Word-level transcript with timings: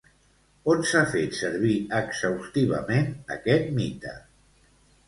On 0.73 0.79
s'ha 0.91 1.01
fet 1.11 1.37
servir 1.41 1.75
exhaustivament 1.99 3.09
aquest 3.39 3.71
mite? 3.79 4.17